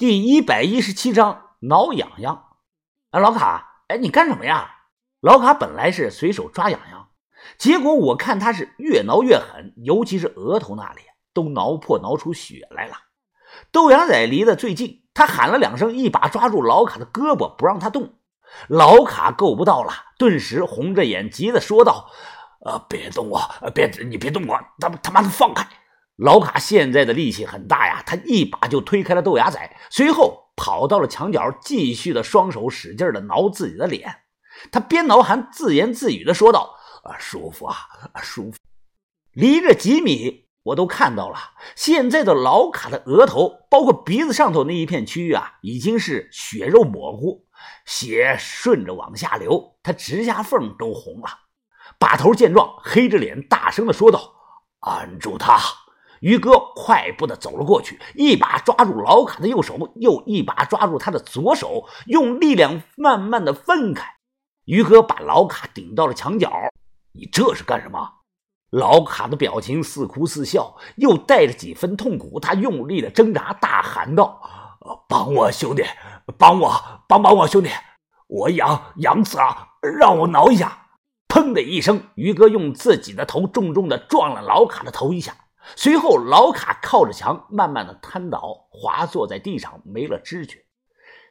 [0.00, 2.44] 第一百一十七章挠痒痒。
[3.10, 4.76] 啊，老卡，哎，你干什么呀？
[5.20, 7.08] 老卡本来是随手抓痒痒，
[7.58, 11.02] 结果我看他是越挠越狠，尤其是额头那里，
[11.34, 12.94] 都挠破、挠出血来了。
[13.70, 18.14] 豆芽仔离得最近，他喊了两声，一把抓住老卡的胳膊，不让他动。
[18.68, 22.10] 老卡够不到了，顿时红着眼，急的说道
[22.64, 23.38] ：“呃，别动我，
[23.74, 25.68] 别，你别动我，他他妈的放开！”
[26.20, 34.16] 老卡现在的力气很大呀，他一把就推开了豆芽仔，随后跑到了墙角，继续的双手使劲的挠自己的脸。
[34.70, 37.74] 他边挠还自言自语的说道：“啊，舒服啊，
[38.22, 38.58] 舒服。”
[39.32, 41.38] 离着几米，我都看到了，
[41.74, 47.46] 现在的老卡的额头，包括鼻子上头那一片区域啊，已经是血肉模糊，
[47.86, 51.28] 血顺着往下流，他指甲缝都红了。
[51.98, 54.34] 把头见状，黑着脸大声的说道
[54.80, 55.58] ：“按住他！”
[56.20, 64.06] 于哥快步的走了过去，一把抓住老卡的右手，又一把抓住他的左手，用力量慢慢的分开。
[64.66, 66.52] 于哥把老卡顶到了墙角。
[67.12, 68.08] 你这是干什么？
[68.70, 72.38] 老卡的表情似哭似笑，又带着几分痛苦。
[72.38, 74.40] 他用力的挣扎，大喊道
[75.08, 75.82] ：“帮我，兄弟！
[76.38, 77.70] 帮我，帮帮我，兄弟！
[78.28, 80.86] 我痒痒死了，让我挠一下！”
[81.26, 85.34] 砰的一声，于哥用自己的头重重的撞了老卡的头一下。
[85.76, 90.64] 随后，老卡靠着墙，慢慢的瘫倒，滑坐在地上，没了知觉。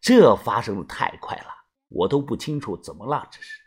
[0.00, 1.46] 这发生的太快了，
[1.88, 3.26] 我都不清楚怎么了。
[3.30, 3.60] 这是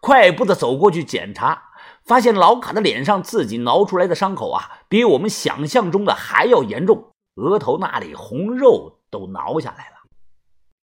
[0.00, 1.62] 快步的走过去检查，
[2.04, 9.96] 发现老卡的脸上自己挠出来的伤口啊，比我们想象中的还要严重，额头那里红肉都挠下来了。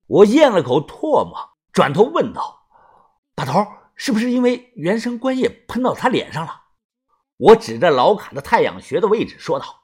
[0.08, 1.36] 我咽了口唾沫，
[1.73, 2.67] 转头问道
[3.36, 6.61] ：“把头，是不是因为原生官液喷到他脸上了？”
[7.38, 9.82] 我指着老卡的太阳穴的位置说道：“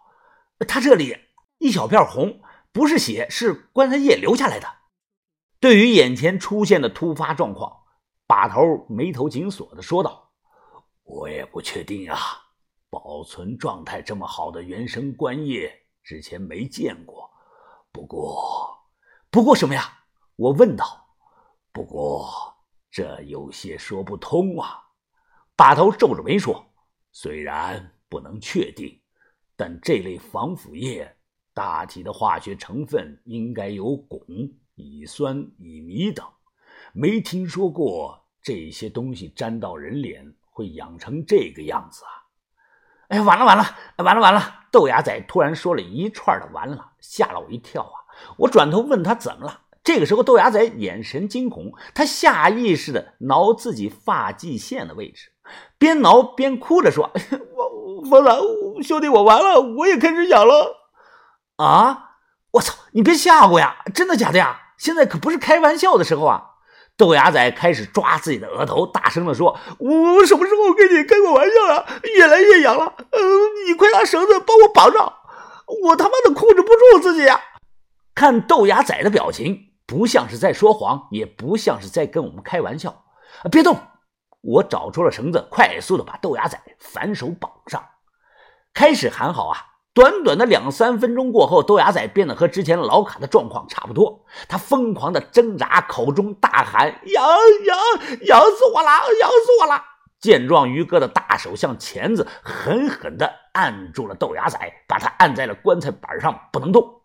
[0.68, 1.16] 他这里
[1.60, 4.68] 一小片红，不是血，是棺材液流下来的。”
[5.62, 7.84] 对于眼前出现的突发状况，
[8.26, 10.32] 把头眉头紧锁的说道
[11.06, 12.18] ：“我也不确定啊，
[12.90, 15.72] 保存状态这么好的原生棺液
[16.04, 17.30] 之前没见过。
[17.92, 18.76] 不过，
[19.30, 20.00] 不过什么呀？”
[20.36, 21.06] 我问道。
[21.72, 22.28] “不过
[22.90, 24.80] 这有些说不通啊。”
[25.56, 26.73] 把头皱着眉说。
[27.14, 29.00] 虽然不能确定，
[29.56, 31.16] 但这类防腐液
[31.54, 36.26] 大体的化学成分应该有汞、乙酸、乙醚等，
[36.92, 42.12] 没听说过这些东西沾到人脸会痒成这个样子啊！
[43.10, 43.64] 哎，完了完了，
[43.98, 44.62] 完了完了！
[44.72, 47.98] 豆芽仔突然说了一串的“完了”，吓了我一跳啊！
[48.40, 49.66] 我转头问他怎么了。
[49.84, 55.33] 这个时候，豆芽仔眼神惊恐，他下意识的挠自己发际线的位置。
[55.78, 57.12] 边挠边哭着说
[57.56, 58.40] ：“我疯了，
[58.82, 60.78] 兄弟，我完了，我也开始痒了。”
[61.58, 62.12] 啊！
[62.52, 62.76] 我操！
[62.92, 63.78] 你别吓我呀！
[63.94, 64.60] 真的假的呀？
[64.78, 66.44] 现在可不是开玩笑的时候啊！
[66.96, 71.86] 豆芽仔开始抓自己的额头，大声的说：“我什么时候跟你开过玩笑了？
[72.16, 72.94] 越来越痒了！
[73.12, 73.20] 嗯，
[73.68, 75.14] 你快拿绳子帮我绑上！
[75.84, 77.42] 我他妈的控制不住自己呀！”
[78.14, 83.04] 看豆芽仔的表情，不像是在说谎，也不像是在跟我们开玩笑。
[83.52, 83.80] 别动！
[84.44, 87.82] 我找出了绳子，快速的把豆芽仔反手绑上。
[88.74, 89.58] 开始还好啊，
[89.94, 94.26] 短短的两三分钟过后，豆芽仔变得和之前老卡的状况差不多。
[94.50, 97.26] 他疯狂的挣扎，口中大喊：“痒
[97.66, 97.78] 痒
[98.26, 98.90] 痒死我了，
[99.22, 99.82] 痒死我了！”
[100.20, 107.02] 见状，于哥的大手像钳子，狠狠的按住了豆芽仔，把他按在了棺材板上，不能动。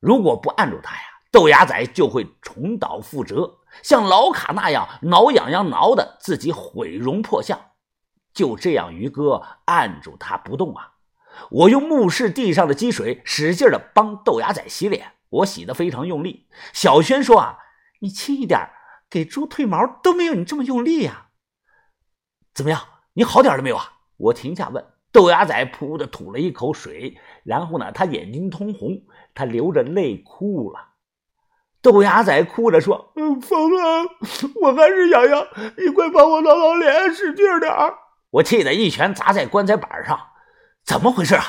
[0.00, 1.02] 如果不按住他呀，
[1.36, 3.58] 豆芽仔就会重蹈覆辙。
[3.82, 7.60] 像老卡那样挠痒痒挠的自己毁容破相，
[8.32, 10.94] 就这样，于哥按住他不动啊！
[11.50, 15.12] 我用目视地上的积水，使劲的帮豆芽仔洗脸。
[15.28, 16.48] 我洗的非常用力。
[16.72, 17.58] 小轩说：“啊，
[18.00, 18.70] 你轻一点，
[19.10, 21.26] 给猪褪毛都没有你这么用力呀。”
[22.54, 22.80] 怎么样？
[23.12, 23.98] 你好点了没有啊？
[24.16, 24.82] 我停下问。
[25.12, 29.02] 豆芽仔噗的吐了一口水，然后呢，他眼睛通红，
[29.34, 30.94] 他流着泪哭了。
[31.82, 34.08] 豆芽仔哭着说：“嗯，疯了，
[34.60, 35.46] 我还是痒痒，
[35.78, 37.72] 你快帮我挠挠脸，使劲点
[38.30, 40.18] 我气得一拳砸在棺材板上。
[40.84, 41.44] 怎么回事啊？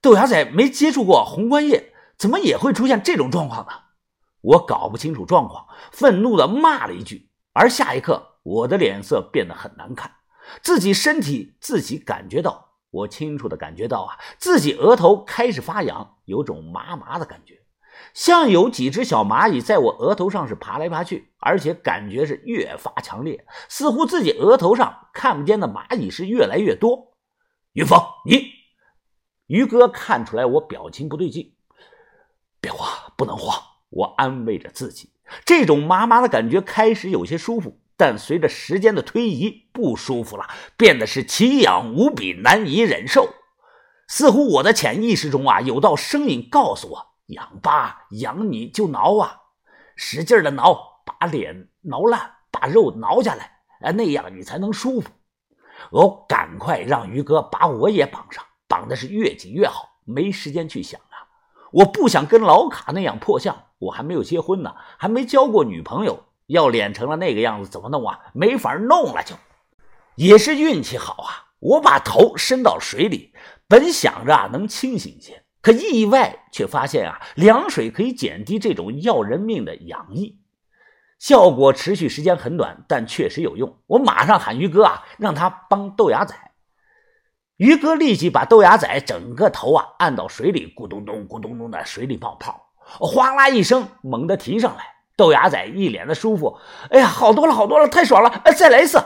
[0.00, 3.72] 豆芽仔没接触过红棺液，怎么也会出现这种状况呢？
[4.40, 7.30] 我搞不清楚状况，愤怒的骂了一句。
[7.52, 10.10] 而下一刻，我的脸色变得很难看，
[10.62, 17.57] 自己身体自己感觉到，我清楚的感觉到啊，自己额头开始发痒，有种麻麻的感觉。
[18.14, 27.16] 像有几只小蚂蚁在我额头上是爬来爬去，而且感觉是越发强烈，似乎自己额头上看不见的蚂蚁是越来越多。
[27.72, 28.52] 云峰，你
[29.46, 31.54] 于哥看出来我表情不对劲，
[32.60, 33.62] 别慌，不能慌。
[33.90, 35.12] 我安慰着自己，
[35.46, 40.46] 这种麻麻的感觉开始有些舒服，但随着时间的推移，不舒服了，
[40.76, 43.30] 变得是奇痒无比，难以忍受。
[44.06, 49.40] 似乎我的潜意识中啊，有道声音告诉我：痒吧，痒你就挠啊，
[49.96, 55.08] 使劲的挠，把脸挠烂，把肉挠下来，哎，那样你才能舒服。
[55.90, 59.88] 我赶快让于哥把我也绑上，绑的是越紧越好。
[60.04, 61.28] 没时间去想啊，
[61.70, 63.64] 我不想跟老卡那样破相。
[63.78, 68.18] 我还没有结婚呢，还没交过女朋友，要脸成了那个样子怎么弄啊？
[68.32, 69.36] 没法弄了，就
[70.16, 71.52] 也是运气好啊。
[71.60, 73.32] 我把头伸到水里，
[73.68, 80.38] 本想着能清醒些，可意外却发现啊，凉水可以减低这种要人命的痒意，
[81.18, 83.78] 效果持续时间很短，但确实有用。
[83.86, 86.34] 我马上喊于哥啊，让他帮豆芽仔。
[87.56, 94.84] 于哥立即把豆芽仔整个头啊按到水里，咕咚咚、咕咚咚的水里冒泡，哗啦一声猛地提上来。
[95.16, 96.56] 豆芽仔一脸的舒服，
[96.90, 98.28] 哎呀，好多了，好多了，太爽了！
[98.44, 99.04] 哎再来一次。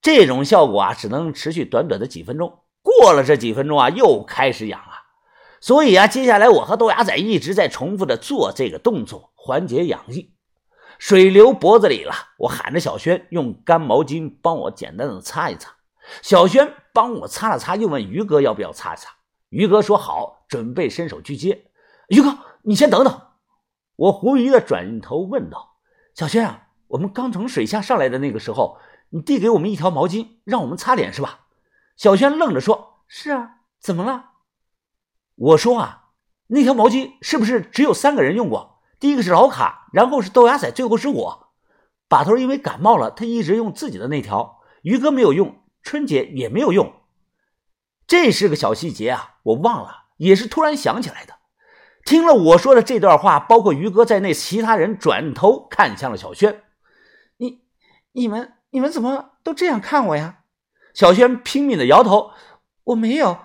[0.00, 2.60] 这种效果啊，只能持续短短的几分钟。
[2.80, 4.80] 过了这几分钟啊，又开始痒。
[5.60, 10.34] 所以啊，接下来我和豆芽仔一直在重复的做这个动作，缓解痒意。
[10.98, 15.72] 水流脖子里了，我喊着小轩用干毛巾帮我简单的擦一擦。
[16.22, 19.10] 小轩帮我擦了擦，又问于哥要不要擦一擦。
[19.50, 21.66] 于哥说好，准备伸手去接。
[22.08, 23.20] 于哥，你先等等。
[23.96, 25.76] 我狐疑的转头问道
[26.14, 28.78] ：“小轩啊，我们刚从水下上来的那个时候。”
[29.12, 31.40] 你递给我们一条毛巾，让我们擦脸是吧？
[31.96, 34.26] 小轩愣着说：“是啊，怎么了？”
[35.40, 36.04] 我说：“啊，
[36.48, 38.80] 那条毛巾是不是只有三个人用过？
[38.98, 41.48] 第一个是老卡，然后是豆芽仔，最后是我。
[42.08, 44.60] 把头因为感冒了，他一直用自己的那条。
[44.82, 46.92] 于哥没有用，春姐也没有用。
[48.06, 51.34] 这是个小细节啊，我忘了，也是突然想起来的。
[52.04, 56.62] 听了我说的这段话，包括于哥在内，其他人转头看向了小轩
[57.38, 57.62] ：“你、
[58.12, 60.44] 你们。”你们怎么都这样看我呀？
[60.94, 62.30] 小轩拼命的摇头，
[62.84, 63.36] 我没有，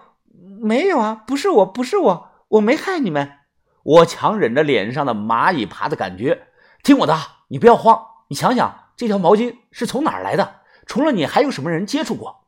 [0.61, 3.31] 没有啊，不是我，不是我，我没害你们。
[3.83, 6.47] 我强忍着脸上的蚂蚁爬的感觉，
[6.83, 7.15] 听我的，
[7.49, 10.61] 你不要慌，你想想这条毛巾是从哪儿来的？
[10.85, 12.45] 除了你，还有什么人接触过？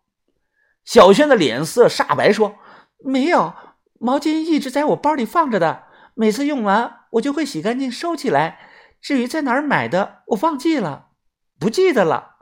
[0.85, 2.55] 小轩的脸色煞白，说
[3.03, 3.53] ：“没有，
[3.99, 5.83] 毛巾一直在我包里放着的，
[6.13, 8.59] 每次用完我就会洗干净收起来。
[9.01, 11.07] 至于在哪儿买的，我忘记了，
[11.59, 12.35] 不记得了。”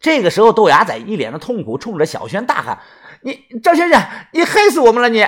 [0.00, 2.78] 这个时候，豆芽仔一脸的痛苦，冲着小轩大喊
[3.22, 4.02] ：“你赵先生，
[4.32, 5.08] 你害死我们了！
[5.08, 5.24] 你！”